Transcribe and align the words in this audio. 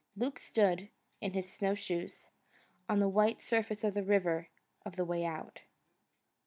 Luke 0.17 0.39
stood, 0.39 0.89
in 1.21 1.33
his 1.33 1.53
snowshoes, 1.53 2.29
on 2.89 2.97
the 2.99 3.07
white 3.07 3.39
surface 3.39 3.83
of 3.83 3.93
the 3.93 4.01
River 4.01 4.49
of 4.83 4.95
the 4.95 5.05
Way 5.05 5.23
Out. 5.25 5.61